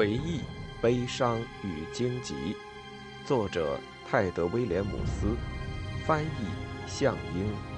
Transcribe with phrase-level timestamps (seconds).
[0.00, 0.40] 回忆、
[0.80, 2.56] 悲伤与荆棘，
[3.26, 3.78] 作者
[4.10, 5.36] 泰德·威廉姆斯，
[6.06, 6.46] 翻译
[6.86, 7.69] 向英。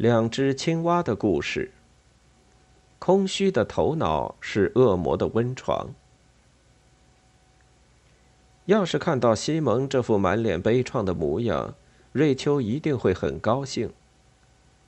[0.00, 1.72] 两只青蛙的故事。
[2.98, 5.90] 空虚的头脑是恶魔的温床。
[8.64, 11.74] 要是看到西蒙这副满脸悲怆的模样，
[12.12, 13.90] 瑞秋一定会很高兴。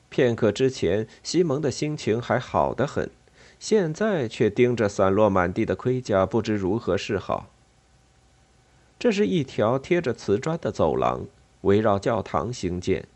[0.09, 3.11] 片刻之前，西蒙的心情还好得很，
[3.61, 7.51] 现在却盯着散落满地的盔甲，不知如何是好。
[8.99, 11.27] 这是一条贴着瓷砖的走廊。
[11.61, 13.07] 围绕教堂兴建，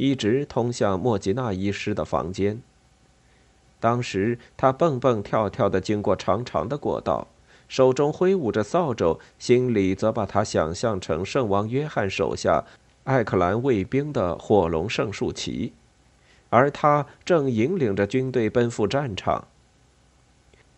[0.00, 2.62] 一直通向莫吉娜医师的房间。
[3.78, 7.28] 当时他蹦蹦跳跳地经过长长的过道，
[7.68, 12.64] 手中挥舞着扫帚，心里则把他想象成圣王约翰手下
[13.04, 15.74] 艾克兰卫兵的火龙圣树旗，
[16.48, 19.48] 而他正引领着军队奔赴战场。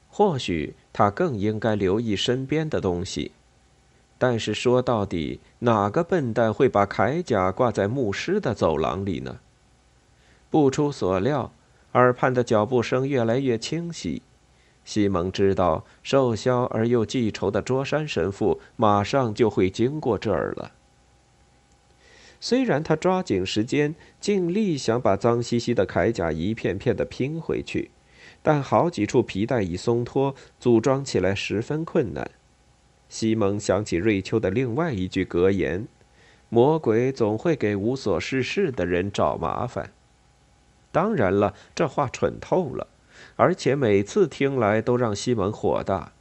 [0.09, 3.31] 或许他更应该留意身边的东西。
[4.23, 9.41] 但是说到底，哪个笨蛋会把铠甲挂在牧师的走廊里呢？
[10.49, 11.53] 不出所料，
[11.95, 14.23] 耳畔的脚步声越来越清晰。
[14.85, 20.71] 西蒙知道，瘦削而又记仇的卓山神父马上就会经过这儿了。
[22.39, 27.91] 虽然他抓紧时间，尽力想把脏兮兮的铠甲一片片的拼回去，
[28.41, 32.31] 但好几处皮带已松脱，组装起来十分困难。
[33.13, 35.87] 西蒙想起瑞秋的另外一句格言
[36.49, 39.93] ：“魔鬼总会给无所事事的人找麻烦。”
[40.91, 42.87] 当然了，这话蠢透了，
[43.37, 46.13] 而且每次听来都让西蒙火大。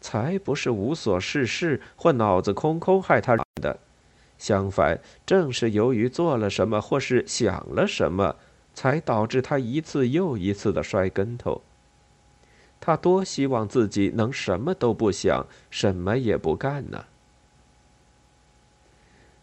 [0.00, 3.80] 才不是无所事事或脑子空空害他的，
[4.38, 8.36] 相反，正是由于做了什么或是想了什么，
[8.72, 11.62] 才导致他一次又一次的摔跟头。
[12.86, 17.06] 他多希望自己能什么都不想，什么也不干呢。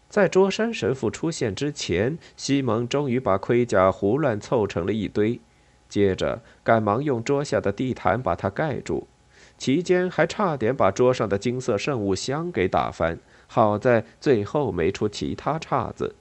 [0.07, 5.41] 在卓山神父出现之前，西蒙终于把盔甲胡乱凑成了一堆，
[5.89, 9.07] 接着赶忙用桌下的地毯把它盖住，
[9.57, 13.17] 期间还差点把桌上的金色圣物箱给打翻。
[13.47, 16.13] 好在最后没出其他岔子，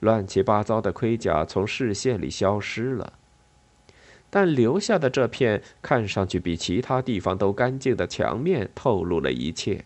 [0.00, 3.14] 乱七八糟的盔甲从视线里消失了。
[4.34, 9.84] 但留下的这片看上去比其他地方都干净的墙面透露了一切。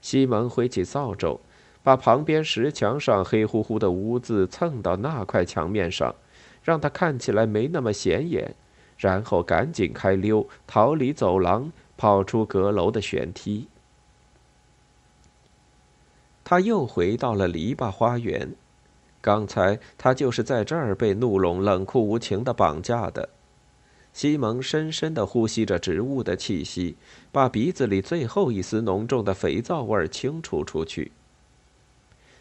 [0.00, 1.38] 西蒙挥起扫帚，
[1.84, 6.16] 把旁边石墙上黑乎乎的污渍蹭到那块墙面上，
[6.64, 8.56] 让它看起来没那么显眼，
[8.96, 13.68] 然后赶紧开溜，逃离走廊，跑出阁楼的悬梯。
[16.42, 18.56] 他又回到了篱笆花园。
[19.20, 23.28] 刚才他就是在这儿被怒龙冷酷无情的绑架的。
[24.12, 26.96] 西蒙深深的呼吸着植物的气息，
[27.30, 31.12] 把鼻子里最后一丝浓重的肥皂味清除出去。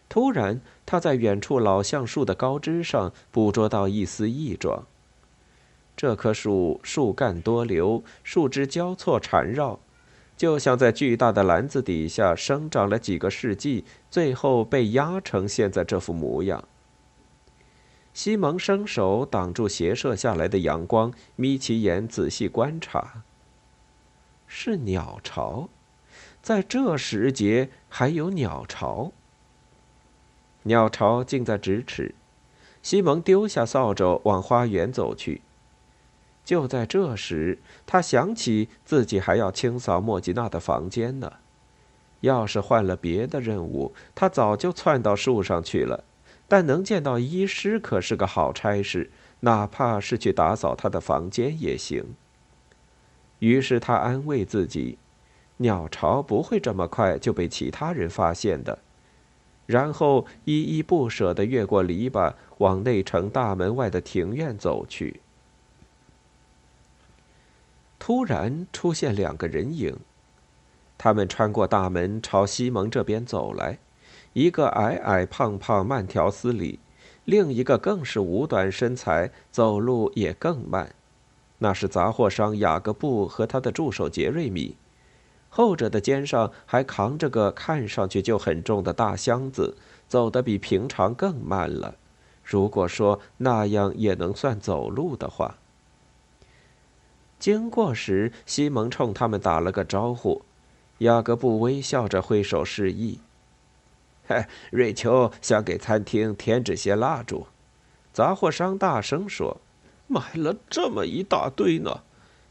[0.09, 4.85] 突然，他在远处老橡树的高枝上捕捉到一丝异状。
[5.95, 9.79] 这棵树树干多瘤，树枝交错缠绕，
[10.37, 16.63] 就像在巨大的篮子底下生长了几个世纪，最后被压成现在这副模样。
[18.13, 23.23] 西蒙伸手挡住斜射下来的阳光，眯起眼仔细观察。
[24.45, 25.69] 是鸟巢，
[26.41, 29.11] 在这时节还有鸟巢。
[30.63, 32.13] 鸟巢近在咫尺，
[32.81, 35.41] 西蒙丢下扫帚往花园走去。
[36.47, 41.33] 就在这时，他想起自己还要清扫莫吉娜的房间呢。
[42.21, 46.05] 要是换了别的任务，他早就窜到树上去了。
[46.47, 49.11] 但能见到医师可是个好差事，
[49.41, 52.15] 哪怕是去打扫他的房间也行。
[53.39, 54.97] 于是他安慰自己，
[55.57, 58.79] 鸟巢不会这么快就被其他人发现的。
[59.65, 65.19] 然后依依不舍地越过篱笆，往内城大门外的庭院走去。
[68.07, 69.97] 突然出现两个人影，
[70.97, 73.79] 他们穿过大门，朝西蒙这边走来。
[74.31, 76.79] 一个矮矮胖胖、慢条斯理，
[77.25, 80.95] 另一个更是五短身材，走路也更慢。
[81.57, 84.77] 那是杂货商雅各布和他的助手杰瑞米，
[85.49, 89.75] 后者的肩上还扛着个看上去就很重的大箱子，
[90.07, 91.95] 走得比平常更慢了。
[92.41, 95.57] 如果说那样也能算走路的话。
[97.39, 100.41] 经过时，西蒙冲他们打了个招呼，
[100.99, 103.19] 雅各布微笑着挥手示意。
[104.27, 107.47] 嘿，瑞秋想给餐厅添置些蜡烛，
[108.11, 109.61] 杂货商大声说
[110.07, 112.01] ：“买了这么一大堆呢。”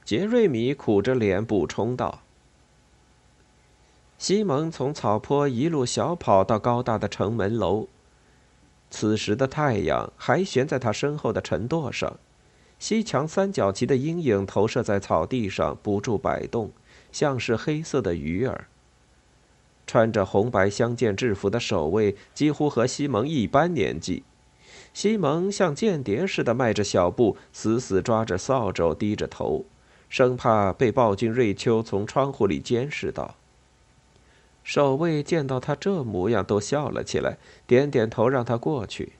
[0.05, 2.21] 杰瑞米苦着脸补充道。
[4.19, 7.89] 西蒙从草坡一路小跑到高大的城门楼，
[8.89, 12.17] 此时的太阳还悬在他身后的尘垛上。
[12.79, 16.73] 西墙三角旗的阴影投射在草地上，不住摆动，
[17.11, 18.67] 像是黑色的鱼儿。
[19.87, 24.25] 穿着红白相间制服的守卫几乎和西蒙一般年纪。
[24.93, 29.65] 西蒙像间谍似的迈着小步，死死抓着扫帚，低着头，
[30.09, 33.37] 生怕被暴君瑞秋从窗户里监视到。
[34.65, 39.13] 守卫见到他这模样，都笑了起来，点点头让他过去。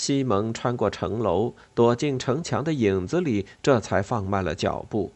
[0.00, 5.12] 西蒙穿过城楼，躲进城墙的影子里，这才放慢了脚步。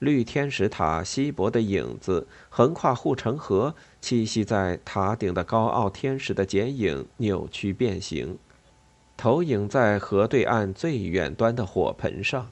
[0.00, 8.36] 绿天使塔稀薄的影子横跨护城河，栖息在塔顶的高傲天使的剪影扭曲变形，
[9.16, 12.50] 投影在河对岸最远端的火盆上。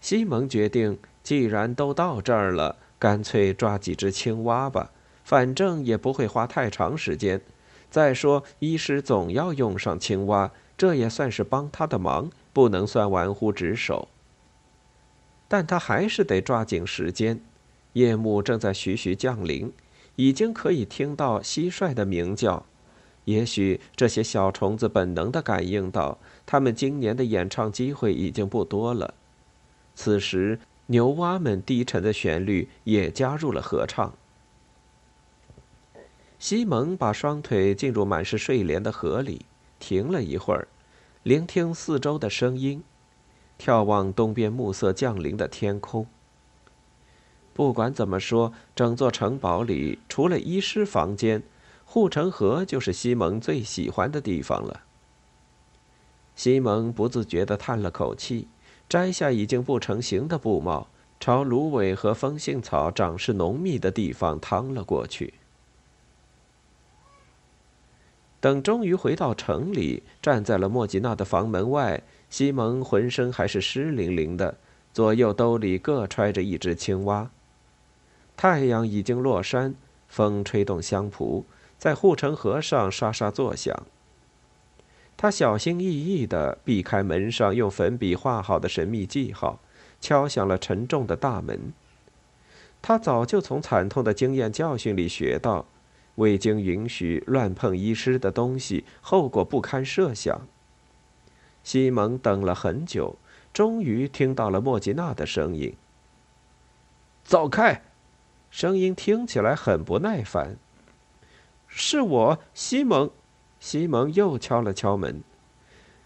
[0.00, 4.90] 西蒙决定，既然都到这儿了，干脆抓几只青蛙吧，
[5.22, 7.40] 反正也不会花太长时间。
[7.90, 14.08] 再说，医师总要用上青蛙，这也算是帮他的忙，不能算玩忽职守。
[15.48, 17.40] 但他还是得抓紧时间。
[17.94, 19.72] 夜幕正在徐徐降临，
[20.16, 22.66] 已经可以听到蟋蟀的鸣叫。
[23.24, 29.14] 也许这些小虫子本能地感应到，他们今年的演唱机会已经不多了。
[29.94, 34.12] 此时，牛蛙们低沉的旋律也加入了合唱。
[36.48, 39.46] 西蒙把双腿浸入满是睡莲的河里，
[39.80, 40.68] 停了一会儿，
[41.24, 42.84] 聆听四周的声音，
[43.58, 46.06] 眺望东边暮色降临的天空。
[47.52, 51.42] 不管怎么说，整座城堡里除了医师房间，
[51.84, 54.82] 护城河就是西蒙最喜欢的地方了。
[56.36, 58.46] 西蒙不自觉地叹了口气，
[58.88, 60.86] 摘下已经不成形的布帽，
[61.18, 65.34] 朝芦苇和风信草长势浓密的地方趟了过去。
[68.46, 72.00] 等终于回到城里，站在了莫吉娜的房门外，
[72.30, 74.56] 西蒙浑身还是湿淋淋的，
[74.92, 77.28] 左右兜里各揣着一只青蛙。
[78.36, 79.74] 太阳已经落山，
[80.06, 81.44] 风吹动香蒲，
[81.76, 83.76] 在护城河上沙沙作响。
[85.16, 89.58] 他小心翼翼地避开门上用粉笔画好的神秘记号，
[90.00, 91.72] 敲响了沉重的大门。
[92.80, 95.66] 他早就从惨痛的经验教训里学到。
[96.16, 100.46] 未经允许乱碰医师的东西，后果不堪设想。
[101.62, 103.16] 西蒙等了很久，
[103.52, 105.74] 终于听到了莫吉娜的声音。
[107.24, 107.82] 走开！
[108.50, 110.56] 声音听起来很不耐烦。
[111.66, 113.10] 是我，西蒙。
[113.58, 115.22] 西蒙又敲了敲门。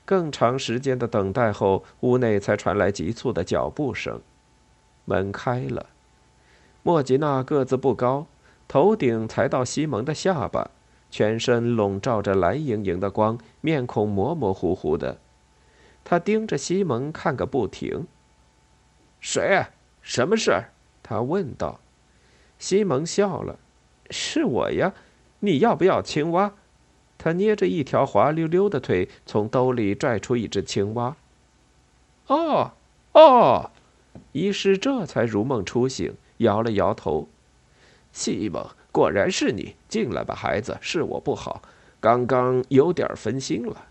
[0.04, 4.20] 更长时间的等待后，屋内才传来急促的脚步声。
[5.04, 5.86] 门开了。
[6.82, 8.26] 莫吉娜个子不高。
[8.70, 10.70] 头顶才到西蒙的下巴，
[11.10, 15.18] 全身笼罩着蓝莹莹的光，面孔模模糊糊的。
[16.04, 18.06] 他盯着西蒙看个不停。
[19.18, 19.66] 谁？
[20.02, 20.66] 什么事？
[21.02, 21.80] 他问道。
[22.60, 23.58] 西蒙笑了
[24.08, 24.94] ：“是我呀，
[25.40, 26.54] 你要不要青蛙？”
[27.18, 31.16] 他捏着一条滑溜溜的腿，从兜里拽出一只青蛙。
[32.28, 32.70] 哦，
[33.14, 33.70] 哦，
[34.30, 37.26] 医师这才如梦初醒，摇了摇头。
[38.12, 39.76] 西蒙，果然是你！
[39.88, 41.62] 进来吧，孩子，是我不好，
[42.00, 43.86] 刚刚有点分心了。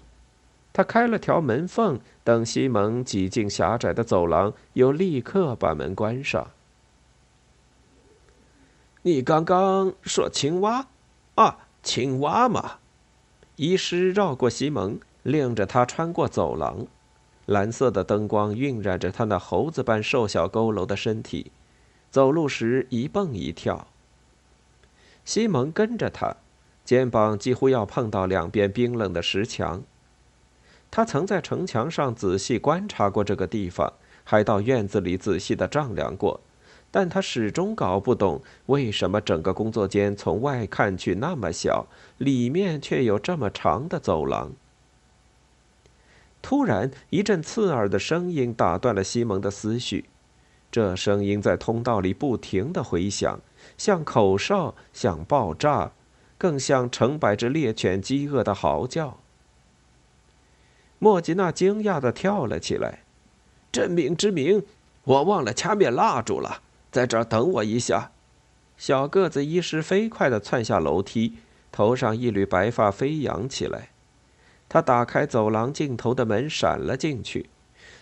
[0.71, 6.51] 他开了条门缝，等西蒙挤进狭窄的走廊，又立刻把门关上。
[9.01, 10.87] 你刚刚说青蛙？
[11.35, 12.79] 啊，青蛙嘛！
[13.55, 16.85] 医师绕过西蒙，领着他穿过走廊，
[17.45, 21.51] 蓝色的灯光晕染着他那猴子般瘦小佝偻的身体，
[22.11, 23.87] 走路时一蹦一跳。
[25.29, 26.37] 西蒙跟着他，
[26.83, 29.83] 肩膀几乎要碰到两边冰冷的石墙。
[30.89, 33.93] 他曾在城墙上仔细观察过这个地方，
[34.23, 36.41] 还到院子里仔细的丈量过，
[36.89, 41.85] 但他始终搞不懂为什么整个工作间从外看去那么小，
[42.17, 44.53] 里面却有这么长的走廊。
[46.41, 50.05] 突然，一阵刺耳的声音打断了西蒙的思绪。
[50.71, 53.39] 这声音在通道里不停的回响，
[53.77, 55.91] 像口哨，像爆炸，
[56.37, 59.17] 更像成百只猎犬饥饿的嚎叫。
[60.97, 63.03] 莫吉娜惊讶的跳了起来
[63.71, 64.63] ：“真命之名！
[65.05, 66.61] 我忘了掐灭蜡烛了，
[66.91, 68.11] 在这儿等我一下。”
[68.77, 71.37] 小个子医师飞快的窜下楼梯，
[71.71, 73.89] 头上一缕白发飞扬起来。
[74.67, 77.49] 他打开走廊尽头的门，闪了进去。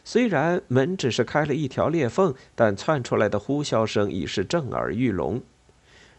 [0.09, 5.41] 虽然门只是开了一条裂缝，但窜出来的呼啸声已是震耳欲聋。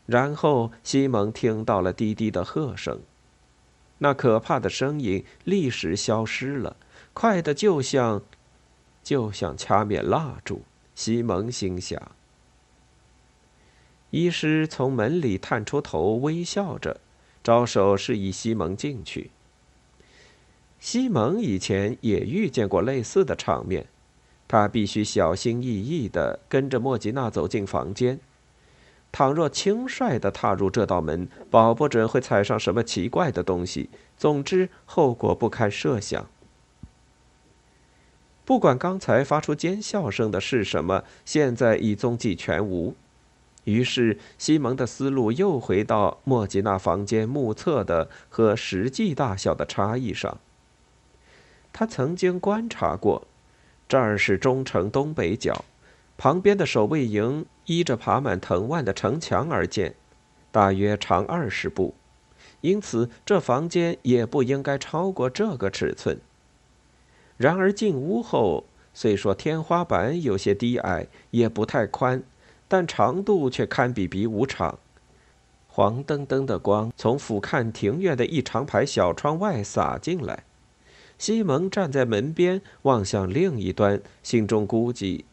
[0.05, 3.01] 然后西蒙听到了低低的喝声，
[3.97, 6.77] 那可怕的声音立时消失了，
[7.15, 8.21] 快的就像，
[9.03, 10.61] 就像掐灭蜡烛。
[10.95, 12.13] 西蒙心想。
[14.11, 17.01] 医师从门里探出头，微笑着，
[17.43, 19.31] 招手示意西蒙进去。
[20.79, 23.87] 西蒙以前也遇见过类似的场面，
[24.47, 28.21] 他必须小心翼翼地跟着莫吉娜走进房间。
[29.11, 33.89] 倘若轻率地踏入这道门，保不准会踩上什么奇怪的东西。
[34.17, 36.29] 总之，后果不堪设想。
[38.45, 42.95] 不管刚才发出尖笑声的是什么，现在已踪迹全无。
[43.65, 50.39] 于是，西蒙的思路又回到莫吉娜房间目测的和实际大小的差异上。
[51.79, 53.23] 他曾经观察过，
[53.89, 55.65] 这儿是中城东北角，
[56.17, 59.95] 旁边的守卫营依着爬满藤蔓的城墙而建，
[60.51, 61.95] 大约长二十步，
[62.63, 66.19] 因此这房间也不应该超过这个尺寸。
[67.37, 72.25] 然而进屋后，虽说天花板有些低矮，也不太宽，
[72.67, 74.81] 但长度却堪比比武场。
[75.69, 80.43] 黄澄澄的光从俯瞰庭院的一长排小窗外洒进来。
[81.19, 85.25] 西蒙站在门边，望向另一端，心中估计，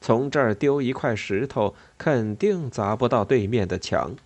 [0.00, 4.16] 从这儿丢一块石头，肯定砸不到对面的墙。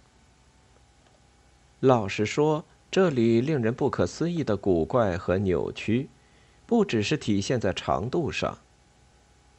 [1.81, 6.09] 老实说，这里令人不可思议的古怪和扭曲，
[6.67, 8.59] 不只是体现在长度上。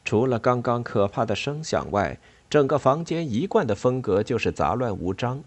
[0.04, 5.44] 除了刚刚可怕的声响外，整个房间一贯的风格就是杂乱无章。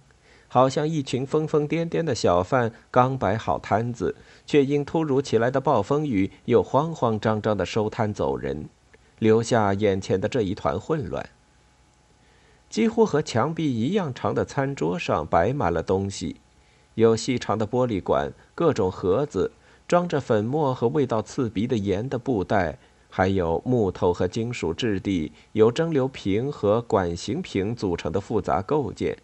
[0.54, 8.70] 好像一群疯疯癫癫的小贩刚摆好摊子，却因突如其来的暴风雨又慌慌张张地收摊走人，
[9.18, 11.28] 留下眼前的这一团混乱。
[12.70, 16.36] 几乎和墙壁一样长的餐桌上摆满了东西，
[16.94, 19.54] 有细长的玻璃管、各种盒子，
[19.88, 22.78] 装着粉末和味道刺鼻的盐的布袋，
[23.10, 29.18] 还有木头和金属质地、由蒸馏瓶和管形瓶组成的复杂构件。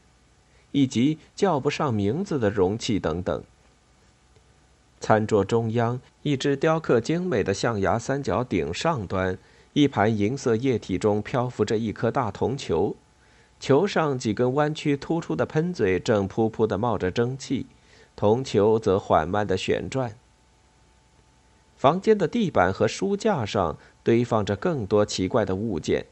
[0.72, 3.44] 以及叫不上名字的容器等等。
[5.00, 9.38] 餐桌中央，一只雕刻精美的象牙三角鼎上端，
[9.74, 12.96] 一盘银色液体中漂浮着一颗大铜球，
[13.60, 17.66] 球上几根弯曲突出的喷嘴正噗噗地冒着蒸汽，
[18.16, 20.14] 铜球则缓慢地旋转。
[21.78, 26.06] 房间的地板和书架上堆放着更多奇怪的物件：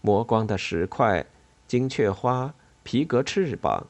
[0.00, 1.26] 磨光的石块、
[1.68, 3.86] 金雀花、皮革翅膀。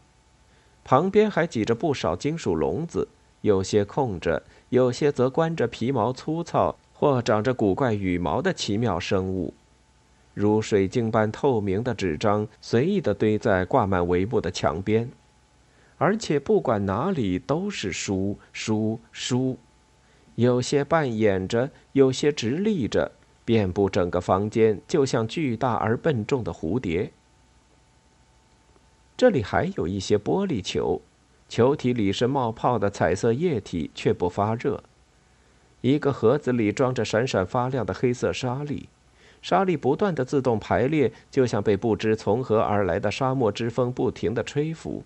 [0.84, 3.06] 旁边还挤着不少金属笼子，
[3.42, 9.54] 有些空着，有些则关着皮毛粗糙或长着古怪羽毛的奇妙生物，
[10.34, 15.08] 如水晶般透明的纸张随意地堆在挂满帷幕的墙边，
[15.98, 19.56] 而且不管哪里都是书书书，
[20.34, 23.12] 有些半掩着，有些直立着，
[23.44, 27.12] 遍布整个房间，就像巨大而笨重的蝴蝶。
[29.16, 31.00] 这里还有一些玻璃球，
[31.48, 34.82] 球体里是冒泡的彩色液体，却不发热。
[35.80, 38.88] 一个盒子里装着闪闪发亮的黑色沙粒，
[39.40, 45.04] 沙粒不断的自动排列，就像被不知从何而来的沙漠之风不停的吹拂。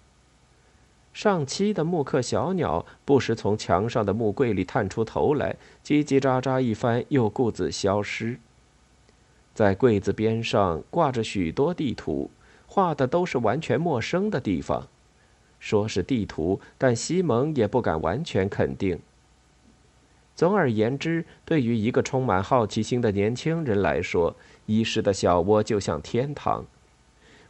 [1.13, 8.39] 上漆的木刻小鸟不时从墙上的木柜里探出头来，叽叽喳喳一番，又顾自消失。
[9.55, 12.31] 在柜子边上挂着许多地图。
[12.77, 14.87] 画的都是完全陌生的地方，
[15.59, 18.99] 说是地图，但西蒙也不敢完全肯定。
[20.35, 26.67] 总而言之，对于一个充满好奇心的年轻人来说，医师的小窝就像天堂。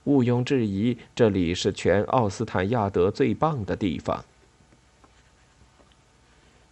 [0.04, 4.24] 毋庸置疑，这里是全奥斯坦亚德最棒的地方。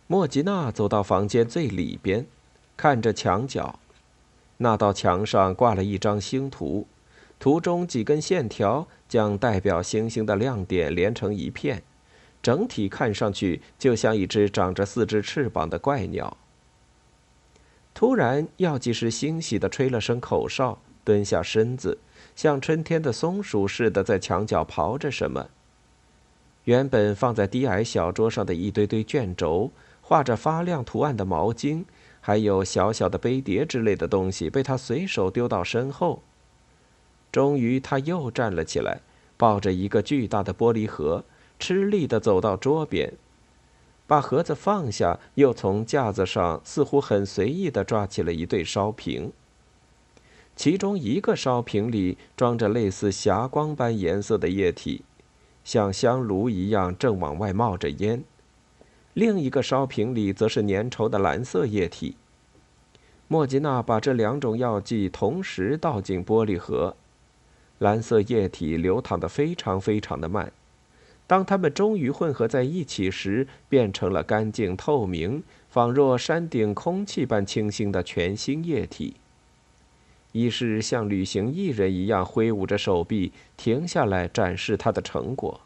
[0.06, 2.24] 莫吉娜走到房间最里边，
[2.76, 3.80] 看着墙角，
[4.58, 6.86] 那道墙上挂了一张星图。
[7.38, 11.82] 图中几根线条将代表星星的亮点连成一片，
[12.42, 16.36] 整体看上去就像一只长着四只翅膀的怪鸟。
[17.92, 21.98] 突然，药剂师欣喜地吹了声口哨，蹲下身子，
[22.34, 25.48] 像春天的松鼠似的在墙角刨着什么。
[26.64, 31.84] 原本放在低矮小桌上的一堆堆卷轴、画着发亮图案的毛巾，
[32.20, 36.22] 还有小小的杯碟之类的东西，被他随手丢到身后。
[37.34, 39.00] 终于，他又站了起来，
[39.36, 41.24] 抱着一个巨大的玻璃盒，
[41.58, 43.12] 吃力地走到桌边。
[44.06, 49.32] 把盒子放下，又从架子上似乎很随意地抓起了一对烧瓶。
[50.54, 55.02] 其中一个烧瓶里装着类似霞光般颜色的液体，
[55.64, 58.20] 像香炉一样正往外冒着烟；
[59.14, 62.14] 另一个烧瓶里则是粘稠的蓝色液体。
[63.26, 66.94] 莫吉娜把这两种药剂同时倒进玻璃盒，
[67.78, 70.52] 蓝色液体流淌得非常非常的慢。
[71.26, 79.16] 当它们终于混合在一起时，变成了干净透明、仿若山顶空气般清新的全新液体。
[80.32, 85.60] 医师像旅行艺人一样挥舞着手臂，停下来展示他的成果。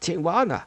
[0.00, 0.62] 青蛙呢？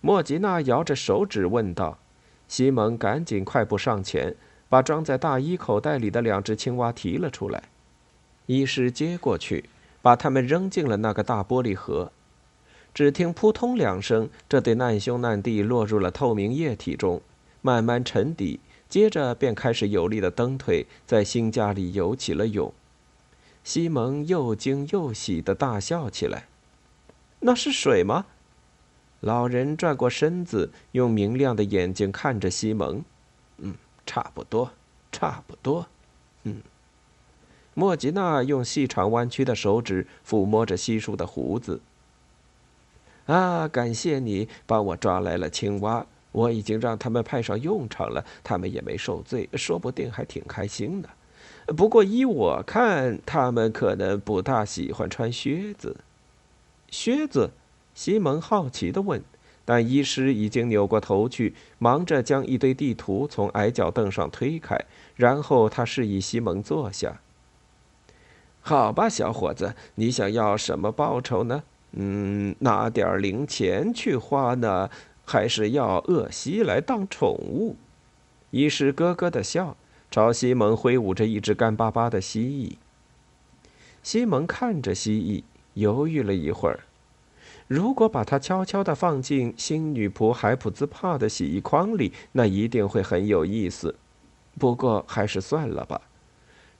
[0.00, 1.98] 莫吉娜摇着手指问道。
[2.46, 4.36] 西蒙赶紧快步上前，
[4.68, 7.64] 把装在大衣口袋里的两只青蛙提了出来。
[8.46, 9.64] 医师接过去，
[10.02, 12.12] 把他们扔进了那个大玻璃盒。
[12.92, 17.20] 只听扑通两声，这对难兄难弟落入了透明液体中，
[17.60, 22.72] 慢慢沉底，接着便开始有力的蹬腿，在新家里游起了泳。
[23.64, 26.46] 西蒙又惊又喜的大笑起来
[27.40, 28.26] ：“那是水吗？”
[29.20, 33.02] 老人转过身子，用明亮的眼睛看着西蒙
[33.56, 33.74] ：“嗯，
[34.04, 34.70] 差不多，
[35.10, 35.86] 差不多。”
[37.74, 41.80] 莫吉娜用细长弯曲的手指抚摸着稀疏的胡子。
[43.26, 43.66] 啊！
[43.68, 51.08] 感谢你帮我抓来了青蛙，我已经让他们派上用场了，他们也没受罪，说不定还挺开心的。
[51.74, 55.96] 不过依我看，他们可能不大喜欢穿靴子。
[56.90, 57.50] 靴子？
[57.94, 59.22] 西蒙好奇地问。
[59.64, 64.78] 但医师已经扭过头去，忙着将一堆地图从矮脚凳上推开，
[65.16, 67.22] 然后他示意西蒙坐下。
[68.66, 71.64] 好吧，小伙子，你想要什么报酬呢？
[71.92, 74.88] 嗯，拿点零钱去花呢，
[75.26, 77.76] 还是要鳄西来当宠物？
[78.52, 79.76] 医师咯咯的笑，
[80.10, 82.76] 朝西蒙挥舞着一只干巴巴的蜥蜴。
[84.02, 86.80] 西蒙看着蜥蜴，犹豫了一会儿。
[87.68, 93.94] 如果把它悄悄地放进新女仆海普兹帕的洗衣筐里，那一定会很有意思。
[94.58, 96.00] 不过还是算了吧。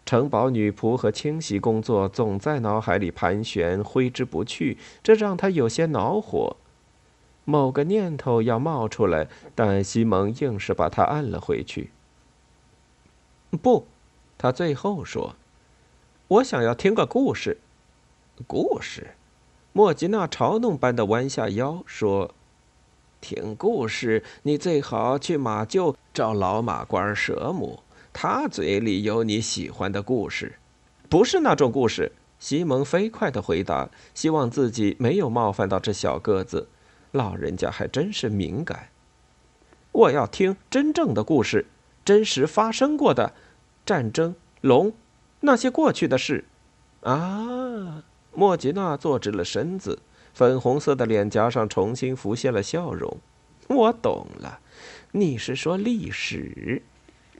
[0.06, 6.56] 城堡女仆和清洗工作总在脑海里盘旋，挥之不去，这让他有些恼火。
[7.44, 11.90] 某个念头要冒出来，但西蒙硬是把它按了回去。
[13.62, 13.86] 不，
[14.36, 15.36] 他最后说
[16.28, 17.58] ：“我想要听个故事。”
[18.46, 19.12] 故事？
[19.72, 22.34] 莫吉娜嘲弄般的弯下腰说
[23.20, 27.80] ：“听故事，你最好去马厩找老马官舍母。”
[28.14, 30.54] 他嘴里有你喜欢的故事，
[31.10, 32.12] 不是那种故事。
[32.38, 36.68] 西蒙飞快的回答，希望自己没有冒犯到这小个子。
[37.12, 38.88] 老人家还真是敏感。
[39.92, 41.66] 我要听真正的故事，
[42.04, 43.34] 真实发生过的
[43.84, 44.94] 战争、龙，
[45.40, 46.44] 那些过去的事。
[47.02, 48.04] 啊！
[48.32, 50.00] 莫吉娜坐直了身子，
[50.32, 53.18] 粉红色的脸颊上重新浮现了笑容。
[53.68, 54.60] 我懂了，
[55.12, 56.82] 你是说历史。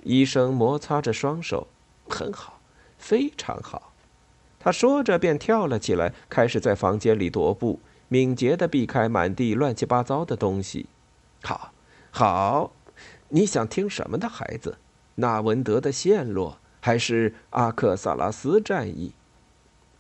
[0.05, 1.67] 医生摩擦着双手，
[2.09, 2.61] 很好，
[2.97, 3.93] 非常好。
[4.61, 10.87] 他说着便跳了起来，开始在房间里踱步，敏捷地避开满地乱七八糟的东西。
[11.43, 11.73] 好，
[12.11, 12.73] 好，
[13.29, 14.79] 你想听什么的孩子？
[15.17, 19.13] 纳文德的陷落，还是阿克萨拉斯战役？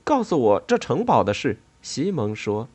[0.02, 1.58] 告诉我这城堡的事。
[1.82, 2.68] 西蒙说：“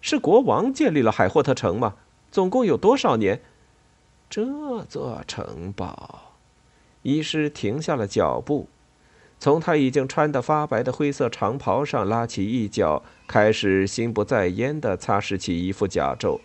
[0.00, 1.94] 是国王建立了海霍特城吗？
[2.32, 3.40] 总共有多少年？
[4.28, 6.31] 这座城堡。”
[7.02, 8.68] 医师停下了脚步，
[9.38, 16.40] 从他已经穿得发白的灰色长袍上拉起一角，开始心不在焉地擦拭起一副甲胄。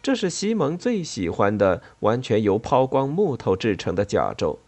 [0.00, 4.58] 这是西蒙最喜欢的，完全由抛光木头制成的甲胄。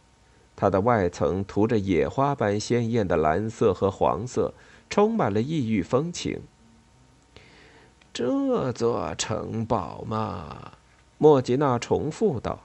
[0.56, 4.52] 它的外层涂着野花般鲜艳的蓝色和黄色，
[4.90, 6.42] 充满了异域风情。
[8.12, 10.72] 这座城堡嘛，
[11.16, 12.64] 莫吉娜重复道。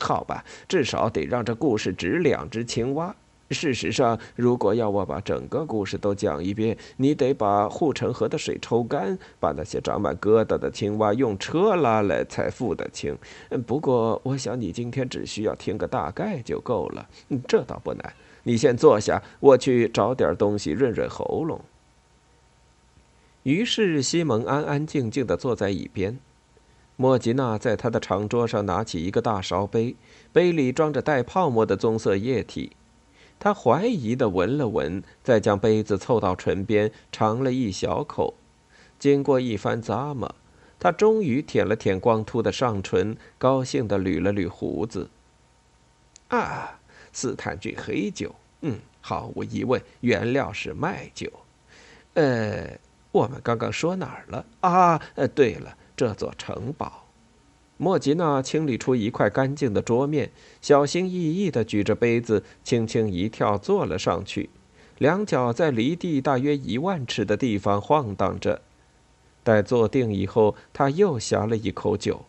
[0.00, 3.14] 好吧，至少得让这故事值两只青蛙。
[3.50, 13.16] 事实上，如果要我把整个故事都讲一遍，你得把护城河的水抽干，把那些长满疙瘩的青蛙用车拉来才付得清。
[13.66, 17.08] 不过，我想你今天只需要听个大概就够了，
[17.46, 18.12] 这倒不难。
[18.42, 21.58] 你先坐下，我去找点东西润润喉咙。
[23.44, 26.18] 于是，西蒙安安静静地坐在一边。
[27.00, 29.94] 莫吉娜在他的长桌上拿起一个大烧杯，
[30.32, 32.72] 杯里装着带泡沫的棕色液体。
[33.38, 38.34] 他怀疑地闻了闻，再将杯子凑到唇边尝了一小口。
[38.98, 40.34] 经过一番咂摸，
[40.80, 45.08] 他终于舔了舔光秃的上唇，高兴地捋了捋胡子。
[46.26, 46.80] 啊，
[47.12, 51.30] 斯坦郡黑酒，嗯，毫无疑问，原料是麦酒。
[52.14, 52.76] 呃，
[53.12, 54.44] 我们刚刚说哪儿了？
[54.62, 57.06] 啊，呃，对了，这座城堡。
[57.76, 60.30] 莫吉娜清理出一块干净的桌面，
[60.60, 64.48] 小心翼翼地举着杯子，轻轻一跳坐了上去，
[64.98, 68.62] 两脚在离地大约一万尺的地方晃荡着。
[69.42, 72.26] 待坐定以后，他又呷了一口酒。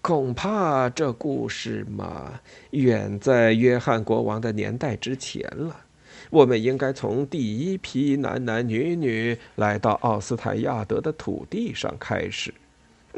[0.00, 5.84] 恐怕这故事嘛，远在约翰国王的年代之前了。
[6.30, 12.54] 我们应该从第一批男男女女来到奥斯坦亚德的土地上开始。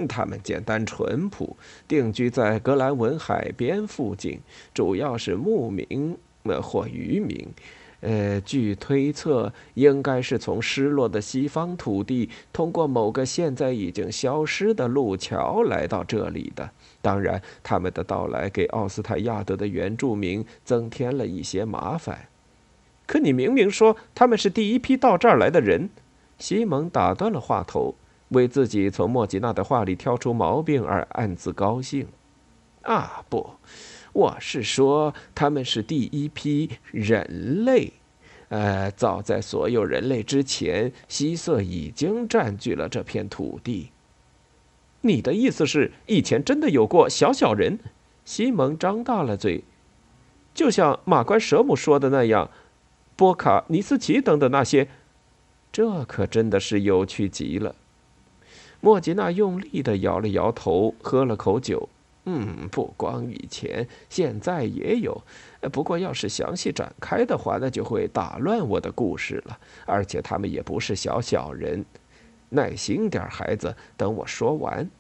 [0.09, 1.55] 他们简单淳朴，
[1.87, 4.41] 定居在格兰文海边附近，
[4.73, 6.17] 主要是牧民
[6.63, 7.47] 或渔民。
[8.01, 16.69] 呃，据推测，应该是从失落的西方土地，通过某个现在已经消失的路桥来到这里的。
[17.01, 22.27] 当然，他们的到来给奥斯坦亚德的原住民增添了一些麻烦。
[23.07, 25.91] 可你明明说他们是第一批到这儿来的人。
[26.39, 27.95] 西蒙打断了话头。
[28.33, 32.07] 为自己从莫吉娜的话里挑出毛病而暗自高兴。
[32.81, 33.51] 啊，不，
[34.15, 37.93] 我是说他们是第一批人类。
[38.49, 43.91] 呃，早在所有人类之前，希瑟已经占据了这片土地。
[45.03, 47.79] 你的意思是，以前真的有过小小人？
[48.25, 49.65] 西蒙张大了嘴，
[50.55, 52.51] 就像马关舍姆说的那样，
[53.23, 54.89] 波卡尼斯奇等的那些。
[55.71, 57.77] 这可真的是有趣极了。
[58.81, 61.89] 莫吉娜用力地摇了摇头，喝了口酒。
[62.25, 65.23] 嗯，不光以前，现在也有。
[65.71, 69.57] 不过，要是详细展开的话，那就会打乱我的故事了。
[69.87, 71.85] 而且，他们也不是小小人。
[72.49, 74.91] 耐心点，孩子，等我说完。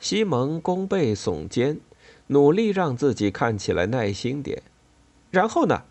[0.00, 1.78] 西蒙弓背耸肩，
[2.28, 4.62] 努力让自己看起来耐心点。
[5.30, 5.82] 然后呢？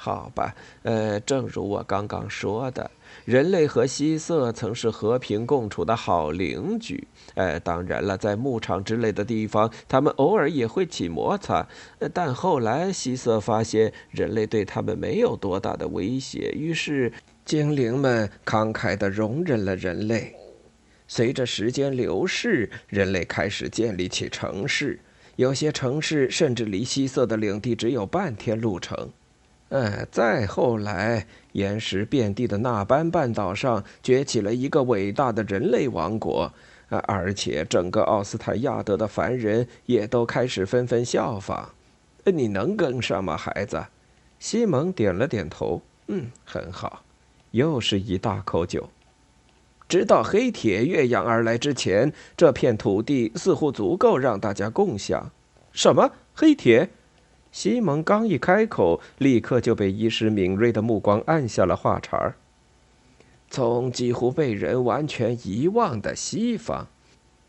[0.00, 2.88] 好吧，呃，正如我刚刚说的。
[3.24, 7.08] 人类和希瑟曾是和平共处的好邻居。
[7.34, 11.66] 呃，当然了，在牧场之类的地方，他们偶尔也会起摩擦。
[12.14, 17.12] 但后来，希瑟发现人类对他们没有多大的威胁，于是
[17.44, 20.32] 精灵们慷慨地容忍了人类。
[21.08, 25.00] 随着时间流逝，人类开始建立起城市，
[25.36, 29.10] 有些城市甚至离希瑟的领地只有半天路程。
[29.68, 36.50] 呃，再后来，岩石遍地的纳班半岛上崛起了一个伟大的人类王国，
[36.88, 41.70] 呃，而且整个奥斯坦亚德的凡人也都开始纷纷效仿。
[42.24, 43.86] 你能跟上吗，孩子？
[44.38, 45.82] 西蒙点了点头。
[46.06, 47.04] 嗯，很好。
[47.50, 48.88] 又是一大口酒。
[49.88, 55.30] 直到黑铁越洋而来之前，这片土地似乎足够让大家共享。
[55.72, 56.12] 什么？
[56.34, 56.90] 黑铁？
[57.50, 62.36] 西蒙刚一开口，立刻就被医师敏锐的目光按下了话茬儿。
[63.50, 66.86] 从几乎被人完全遗忘的西方，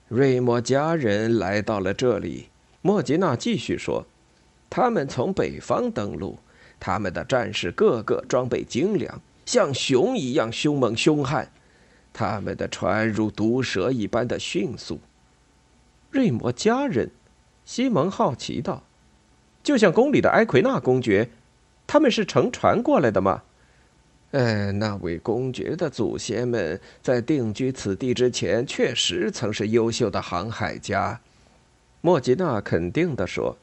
[0.07, 2.47] 瑞莫家人来到了这里。
[2.81, 4.05] 莫吉娜继续说
[4.69, 6.39] ：“他们从北方登陆，
[6.79, 11.51] 他们的战士个个装备精良，像熊一样凶猛凶悍。
[12.13, 15.01] 他们的船如毒蛇一般的迅速。”
[16.09, 17.11] 瑞莫家人，
[17.65, 18.83] 西蒙好奇道。
[19.63, 21.29] 就像宫里的埃奎纳公爵，
[21.85, 23.43] 他们是乘船过来的吗？
[24.31, 31.19] 呃，那位公爵的祖先们在定居此地之前，确实曾是优秀的航海家。
[32.01, 33.57] 莫吉娜肯定地说。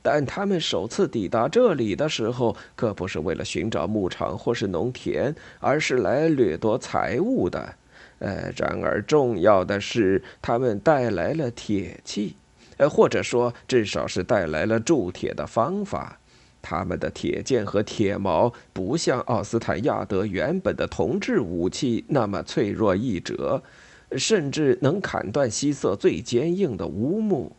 [0.00, 7.74] 但他们首次抵达这里的时候，可不是为了寻找牧场或是农田，而是来掠夺财物的。
[8.20, 12.36] 呃，然而重要的是，他们带来了铁器。
[12.78, 16.18] 呃，或者说，至少是带来了铸铁的方法。
[16.60, 23.62] 他们的铁剑和铁矛不像奥斯坦亚德原本的铜制武器那么脆弱易折，
[24.16, 27.52] 甚至能砍断希瑟最坚硬的乌木。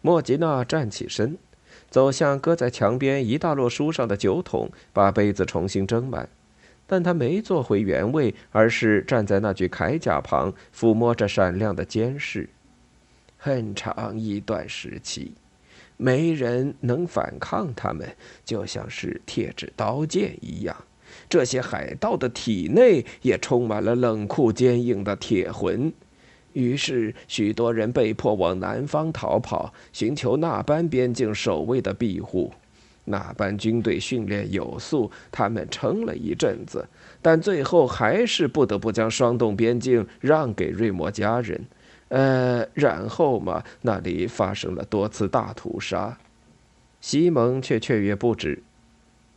[0.00, 1.36] 莫吉娜站起身，
[1.90, 6.28] 走向搁在墙边一大摞书上的酒桶，把杯子重新斟满。
[6.86, 12.48] 但他没坐回原位，而是站在那具铠甲旁，抚摸着闪亮的监视。
[13.42, 15.32] 很长一段时期，
[15.96, 18.06] 没人能反抗他们，
[18.44, 20.76] 就像是铁制刀剑一样。
[21.26, 25.90] 这些海盗的体内也充满了冷酷坚硬的铁魂。
[26.52, 32.52] 于是，许多人被迫往南方逃跑，寻求那般边境守卫的庇护。
[33.06, 36.86] 那般军队训练有素，他们撑了一阵子，
[37.22, 41.64] 但最后还是不得不将霜冻边境让给瑞摩家人。
[42.10, 46.18] 呃，然后嘛，那里发生了多次大屠杀。
[47.00, 48.62] 西蒙却雀跃不止。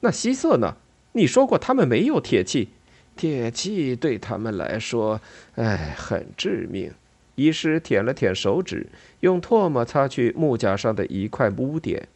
[0.01, 0.75] 那西瑟呢？
[1.13, 2.69] 你说过他们没有铁器，
[3.15, 5.21] 铁器对他们来说，
[5.55, 6.91] 哎，很致命。
[7.35, 8.87] 医师舔了舔手指，
[9.21, 12.07] 用唾沫擦去木甲上的一块污点。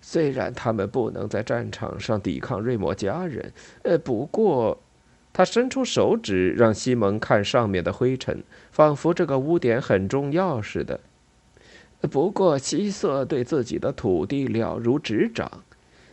[0.00, 3.52] 虽然他们不能在战场上抵抗瑞摩家人，
[3.82, 4.80] 呃，不过，
[5.36, 10.98] 他伸出手指让西蒙看上面的灰尘，仿佛这个污点很重要似的。
[12.10, 15.62] 不过，希瑟对自己的土地了如指掌，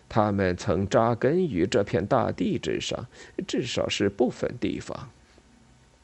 [0.09, 3.07] 他们曾扎根于这片大地之上，
[3.47, 5.07] 至少是部分地方。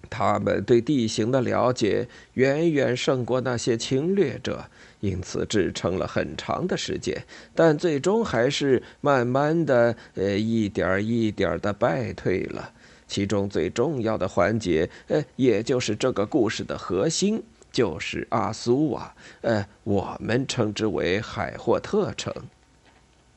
[0.09, 4.63] 他们对地形的了解远远胜过那些侵略者，
[5.01, 12.71] 因此支撑了很长的时间，但最终还是慢慢的，呃，一点一点的败退了。
[13.09, 22.33] 其中最重要的环节，呃，也就是这个故事的核心，就是阿苏瓦，呃，我们称之为海霍特城。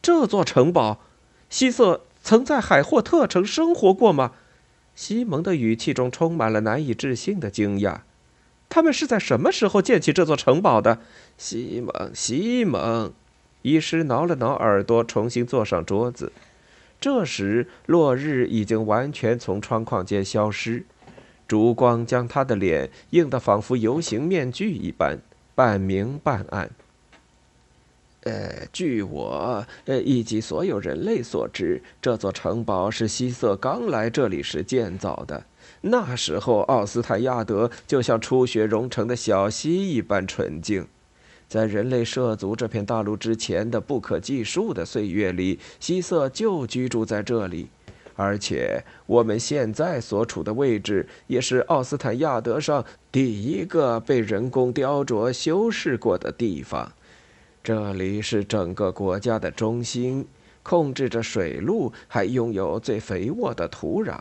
[0.03, 1.01] 这座城堡，
[1.49, 4.33] 希瑟曾在海霍特城生活过吗？
[4.95, 8.01] 西蒙的语气中充满了难以置信的惊讶。
[8.69, 10.99] 他们是在什么时候建起这座城堡的？
[11.39, 13.13] 西蒙，西蒙，
[13.63, 16.33] 医师挠了挠耳朵，重新坐上桌子。
[17.03, 20.85] 这时，落日已经完全从窗框间消失，
[21.49, 25.19] 烛光将他的脸映得仿佛游行面具一般，
[25.57, 26.71] 半明半暗。
[28.21, 35.45] 呃，据我呃以及所有人类所知，这座城堡是希瑟刚来这里时建造的。
[35.81, 40.87] 那时候，奥斯坦亚德就像初雪融成的小溪一般纯净。
[41.53, 47.69] 在人类涉足这片大陆之前的不可计数的岁月里，希瑟就居住在这里。
[48.17, 56.91] 而且，我们现在所处的位置也是奥斯坦亚德上第一个被人工雕琢修饰过的地方。
[57.63, 60.27] 这里是整个国家的中心，
[60.63, 64.19] 控制着水路，还拥有最肥沃的土壤。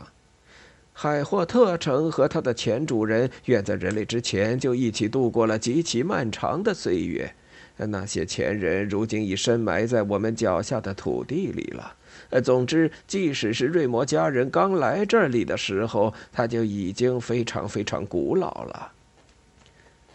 [0.92, 7.34] 海霍特城和他的前主人远在人类之前就一起度过了极其漫长的岁月。
[7.78, 11.96] 那些前人如今已深埋在我们脚下的土地里了。
[12.30, 18.92] 呃，总之，即使是瑞摩家人刚来这里的时候，他就已经非常非常古老了。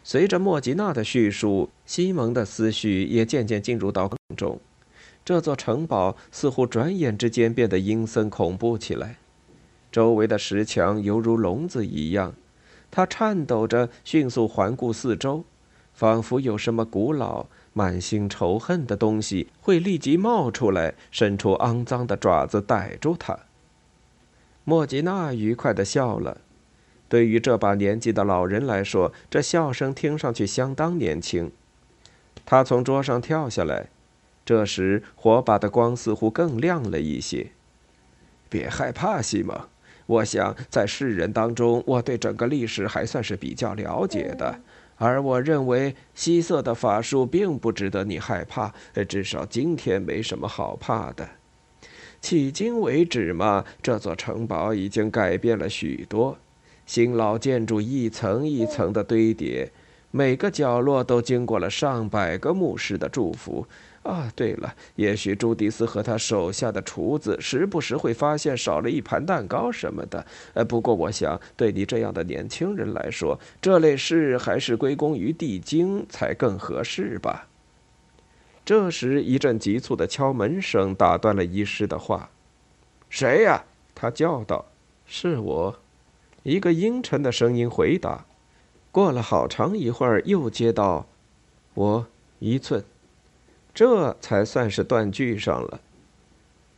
[0.04, 4.62] 随着莫吉娜的叙述，西蒙的思绪也渐渐进入到梦中。
[5.26, 9.18] 这座城堡似乎转眼之间变得阴森恐怖起来，
[9.98, 12.36] 周围的石墙犹如笼子一样。
[12.92, 15.44] 他颤抖着，迅速环顾四周，
[15.92, 23.40] 仿佛有什么古老、满心仇恨的东西会立即冒出来，伸出肮脏的爪子逮住他。
[24.64, 26.42] 莫吉娜愉快地笑了。
[27.10, 31.52] 对于这把年纪的老人来说，这笑声听上去相当年轻。
[32.46, 33.90] 他从桌上跳下来，
[34.46, 37.50] 这时火把的光似乎更亮了一些。
[38.48, 39.60] 别害怕，西蒙。
[40.08, 44.60] 我想在世人当中，我对整个历史还算是比较了解的。
[44.96, 48.74] 而我认为希瑟的法术并不值得你害怕，
[49.08, 51.30] 至少今天没什么好怕的。
[52.20, 56.36] 迄今为止嘛，这座城堡已经改变了许多。
[56.88, 59.72] 新老建筑一层一层的堆叠，
[60.10, 63.68] 每个角落都经过了上百个牧师的祝福。
[64.08, 70.26] 啊，对了，也许朱迪斯和他手下的厨子时不时会发现少了一盘蛋糕什么的。
[70.54, 77.50] 呃，不过我想，对你这样的年轻人来说，这类事还是归功于地精才更合适吧。
[78.64, 82.30] 这时，一阵急促的敲门声打断了医师的话。
[83.10, 84.68] “谁呀？”他叫道。
[85.06, 85.80] “是我。”
[86.44, 88.26] 一个阴沉的声音回答。
[88.94, 91.08] 过了好长一会儿，又接到
[91.76, 92.08] ：“我
[92.40, 92.86] 一寸。”
[93.78, 95.80] 这才算是断句上了。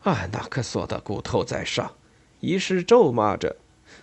[0.04, 1.94] 啊，那可索的骨头在上！
[2.42, 3.56] 医师咒骂着，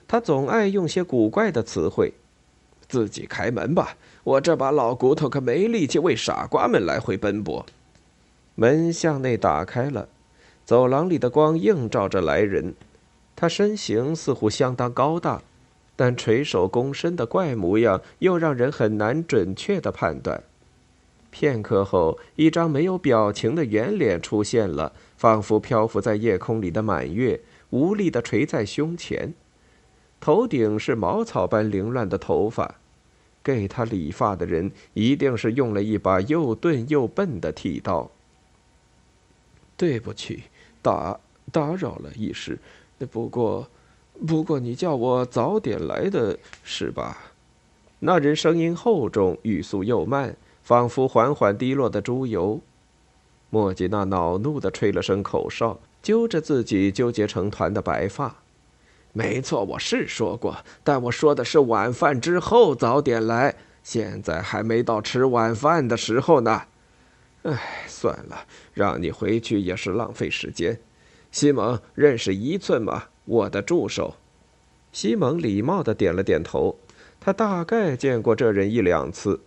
[0.09, 2.15] 他总爱用些古怪的词汇。
[2.89, 7.67] 自己开门吧，我这把老骨头可没力气为傻瓜们来回奔波。
[8.55, 10.09] 门向内打开了，
[10.65, 12.75] 走廊里的光映照着来人。
[13.35, 15.43] 他身形似乎相当高大，
[15.97, 20.43] 但垂手躬身的怪模样又让人很难准确的判断。
[21.31, 29.35] 片刻后，一张没有表情的圆脸出现了，仿佛漂浮在夜空里的满月，无力地垂在胸前。
[30.19, 32.77] 头顶是茅草般凌乱的头发，
[33.43, 38.11] 给他理发的人一定是用了一把又钝又笨的剃刀。
[39.77, 40.45] 对不起，
[40.81, 41.21] 打
[41.53, 42.59] 打扰了，一时。
[43.11, 43.69] 不过，
[44.27, 47.33] 不过你叫我早点来的是吧？
[47.99, 50.35] 那人声音厚重，语速又慢。
[50.67, 52.61] 仿佛缓缓滴落的猪油，
[53.51, 58.35] 莫吉娜恼怒地吹了声口哨，揪着自己纠结成团的白发。
[59.13, 63.55] 没错，我是说过，但我说的是晚饭之后早点来。
[63.85, 66.63] 现在还没到吃晚饭的时候呢。
[67.45, 70.81] 唉，算了，让你回去也是浪费时间。
[71.31, 73.05] 西蒙认识一寸吗？
[73.25, 74.17] 我的助手。
[74.91, 76.77] 西蒙礼貌地点了点头，
[77.21, 79.39] 他大概见过这人一两次。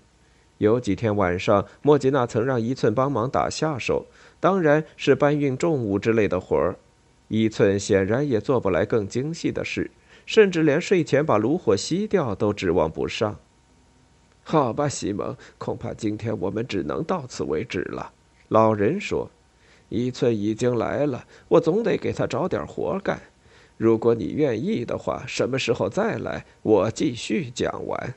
[0.60, 4.06] 有几天晚上，莫吉娜曾让伊寸帮忙打下手，
[4.42, 6.76] 当然是搬运重物之类的活儿。
[7.30, 9.90] 伊寸显然也做不来更精细的事，
[10.26, 13.38] 甚至连睡前把炉火熄掉都指望不上。
[14.44, 18.12] 好吧，西蒙，恐怕今天我们只能到此为止了。
[18.50, 19.30] 老人说
[19.88, 23.22] ：“伊寸已经来了，我总得给他找点活干。
[23.78, 28.14] 如果你愿意的话，什么时候再来，我继续讲完。”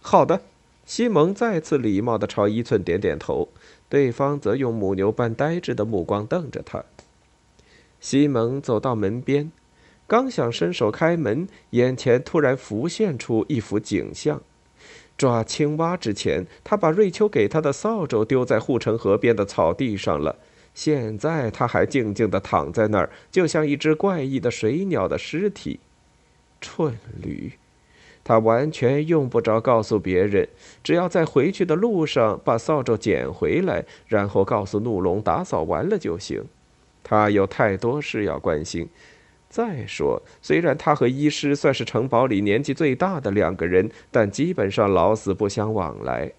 [0.00, 0.40] 好的。
[0.86, 3.48] 西蒙再次礼貌地朝伊寸点点头，
[3.88, 6.84] 对方则用母牛般呆滞的目光瞪着他。
[8.00, 9.50] 西蒙走到门边，
[10.06, 14.42] 刚想伸手开门，眼前突然浮现出一幅景象：
[15.16, 20.36] 抓青蛙之前，他把瑞秋给他的扫帚丢在护城河边的草地上了，
[20.74, 25.80] 现在他还静静地躺在那儿，就像一只怪异的水鸟的尸体。
[26.60, 27.52] 蠢驴！
[28.24, 30.48] 他完全用不着告诉别人，
[30.82, 36.42] 只要在回去的路上把扫帚捡回来，然后告诉怒龙打扫完了就行。
[37.02, 38.88] 他有太多事要关心。
[39.50, 46.32] 再说，虽然他和医师算是城堡里年纪最大的两个人，但基本上老死不相往来。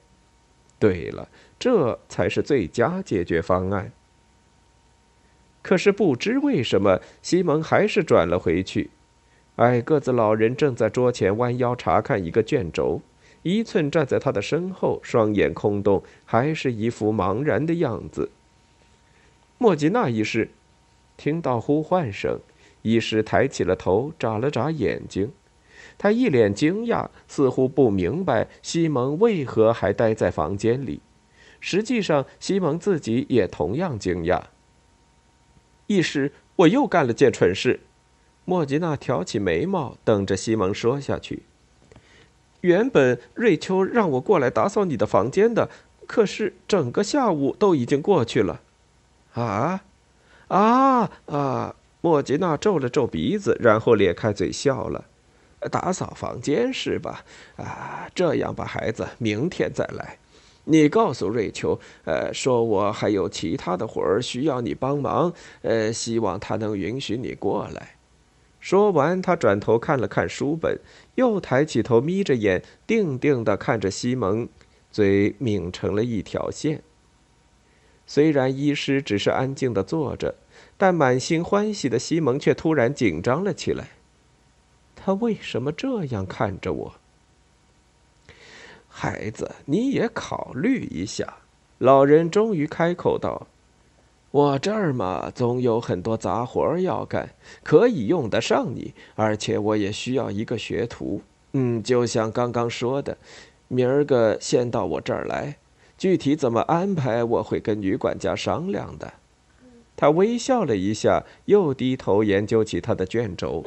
[0.80, 3.92] 对了，这才是最佳解决方案。
[5.62, 8.90] 可是不知为什么，西蒙还是转了回去。
[9.58, 13.02] 矮个子老人正在桌前弯腰查看一个卷轴，
[13.44, 18.32] 一寸站在他的身后，双眼空洞，还是一副茫然的样子。
[19.58, 20.50] 莫吉娜医师
[21.16, 22.40] 听到呼唤声，
[22.82, 25.32] 医师抬起了头，眨了眨眼睛，
[25.98, 31.00] 他一脸惊讶，似乎不明白西蒙为何还待在房间里。
[31.62, 34.42] 实际上，西蒙自己也同样惊讶。
[35.88, 37.80] 医师，我又干了件蠢事。
[38.46, 41.44] 莫吉娜挑起眉毛，等着西蒙说下去。
[42.62, 45.70] 原本瑞秋让我过来打扫你的房间的，
[46.08, 48.62] 可是整个下午都已经过去了。
[49.34, 49.84] 啊，
[50.48, 51.76] 啊啊！
[52.02, 55.06] 莫吉娜皱了皱鼻子，然后咧开嘴笑了。
[55.72, 57.24] 打扫房间是吧？
[57.58, 60.20] 啊，这样吧，孩子，明天再来。
[60.66, 67.96] 你告诉瑞秋，呃，说我还有其他的活儿需要你帮忙，呃，希望他能允许你过来。
[68.66, 70.80] 说完，他转头看了看书本，
[71.14, 74.50] 又抬起头，眯着眼，定定地看着西蒙，
[74.90, 76.82] 嘴抿成了一条线。
[78.08, 80.34] 虽然医师只是安静地坐着，
[80.78, 83.90] 但满心欢喜的西蒙却突然紧张了起来。
[84.96, 86.96] 他为什么这样看着我？
[88.90, 91.36] 孩子，你也考虑一下。
[91.78, 93.46] 老人终于开口道。
[94.36, 97.30] 我这儿嘛，总有很多杂活要干，
[97.64, 101.22] 可以用得上你，而且我也需要一个学徒。
[101.54, 103.18] 嗯，就像刚刚说的，
[103.70, 105.56] 明儿个先到我这儿来，
[105.98, 109.14] 具体怎么安排，我会跟女管家商量的。
[109.96, 113.64] 他微笑了一下，又低头研究起他的卷轴。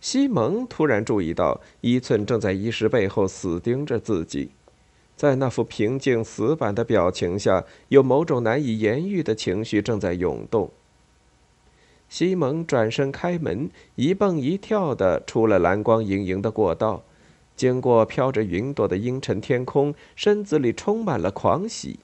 [0.00, 4.50] 西蒙突然注意到，伊寸正在医师背后死盯着自己。
[5.16, 10.70] 在那副平静死板的表情下，有某种难以言喻的情绪正在涌动。
[12.08, 17.02] 西蒙转身开门，一蹦一跳地出了蓝光盈盈的过道，
[17.56, 22.00] 经过飘着云朵的阴沉天空，身子里充满了狂喜。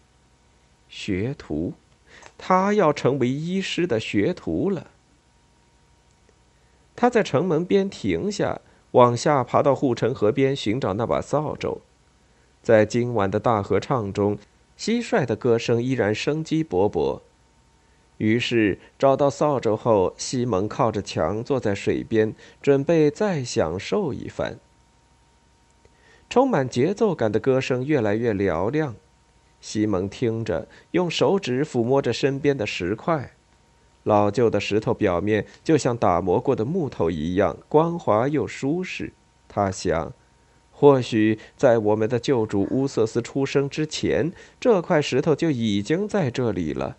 [0.88, 1.74] 学徒，
[2.38, 4.86] 他要成为医师的学徒了。
[6.96, 8.60] 他在城门边停下，
[8.92, 11.80] 往下爬到护城河边寻找那把扫帚。
[12.62, 14.38] 在今晚的大合唱中，
[14.78, 17.20] 蟋蟀的歌声依然生机勃勃。
[18.18, 24.58] 于是找到扫帚后，西蒙靠着墙坐在水边，准备再享受一番。
[26.28, 28.94] 充满节奏感的歌声越来越嘹亮，
[29.60, 33.32] 西蒙听着，用手指抚摸着身边的石块，
[34.02, 39.12] 老旧的石头表面就像打磨过的木头一样光滑又舒适。
[39.48, 40.12] 他想，
[40.80, 46.96] 或许在我们的救主乌瑟斯出生之前，这块石头就已经在这里了。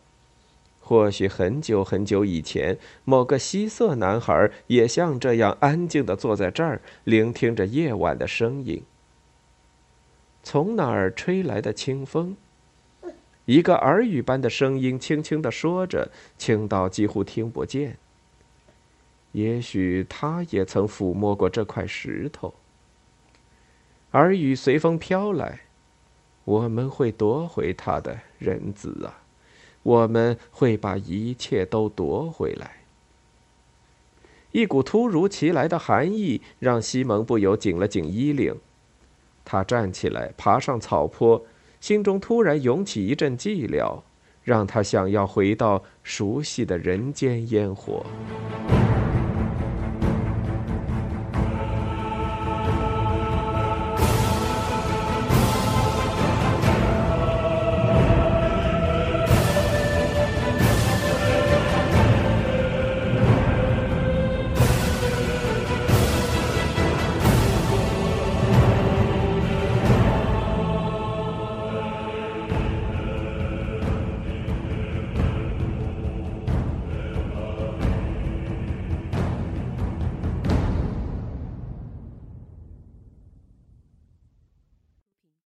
[0.82, 8.84] 或许很久很久以前，某个希瑟男孩也像这样安静地坐在这儿，聆听着夜晚的声音。
[10.44, 12.38] 从哪儿吹来的清风？
[13.46, 17.98] 一个耳语般的声音轻轻地说着，轻到几乎听不见。
[19.32, 22.54] 也许他也曾抚摸过这块石头。
[24.12, 25.62] 耳语随风飘来，
[26.44, 29.24] 我们会夺回他的人子啊！
[29.84, 32.82] 我们会把一切都夺回来。
[34.52, 38.54] 一股突如其来的寒意让西蒙不由紧了紧衣领。
[39.46, 41.46] 他站起来，爬上草坡，
[41.80, 44.02] 心中突然涌起一阵寂寥，
[44.44, 48.06] 让他想要回到熟悉的人间烟火。